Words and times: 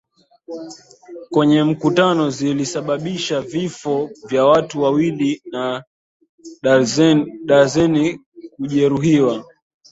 kwenye 1.29 1.63
mkutano 1.63 2.29
zilisababisha 2.29 3.41
vifo 3.41 4.09
vya 4.27 4.45
watu 4.45 4.81
wawili 4.81 5.41
na 5.45 5.83
darzeni 7.45 8.19
kujeruhiwa 8.55 9.45